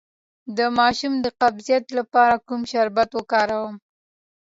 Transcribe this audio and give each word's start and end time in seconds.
د 0.57 0.59
ماشوم 0.77 1.13
د 1.25 1.27
قبضیت 1.41 1.85
لپاره 1.97 2.35
کوم 2.47 2.61
شربت 2.71 3.09
وکاروم؟ 3.13 3.75